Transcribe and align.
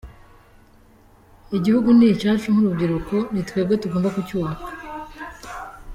Igihugu 1.57 1.89
ni 1.97 2.05
icyacu 2.13 2.47
nk’urubyiruko 2.53 3.15
ni 3.33 3.41
twebwe 3.47 3.75
tugomba 3.81 4.07
kucyubaka. 4.15 4.69